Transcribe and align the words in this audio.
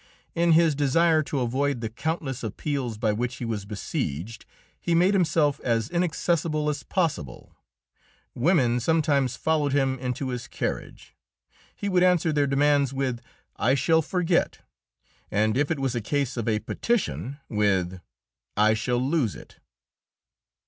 In 0.33 0.53
his 0.53 0.73
desire 0.73 1.21
to 1.21 1.41
avoid 1.41 1.79
the 1.79 1.87
countless 1.87 2.41
appeals 2.43 2.97
by 2.97 3.11
which 3.13 3.35
he 3.35 3.45
was 3.45 3.65
besieged, 3.65 4.47
he 4.79 4.95
made 4.95 5.13
himself 5.13 5.59
as 5.59 5.91
inaccessible 5.91 6.69
as 6.71 6.81
possible. 6.81 7.55
Women 8.33 8.79
sometimes 8.79 9.35
followed 9.35 9.73
him 9.73 9.99
into 9.99 10.29
his 10.29 10.47
carriage. 10.47 11.13
He 11.75 11.87
would 11.87 12.01
answer 12.01 12.33
their 12.33 12.47
demands 12.47 12.91
with 12.91 13.21
"I 13.57 13.75
shall 13.75 14.01
forget," 14.01 14.61
and 15.29 15.55
if 15.55 15.69
it 15.69 15.77
was 15.77 15.93
a 15.93 16.01
case 16.01 16.35
of 16.35 16.49
a 16.49 16.57
petition 16.57 17.37
with 17.47 18.01
"I 18.57 18.73
shall 18.73 18.97
lose 18.97 19.35
it." 19.35 19.59